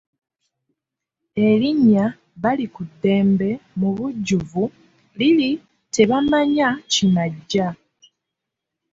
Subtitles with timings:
[1.47, 2.05] Erinnya
[2.41, 4.63] Balikuddembe mubujjuvu
[5.17, 5.51] liri
[5.93, 7.67] Tebamanya kinajja.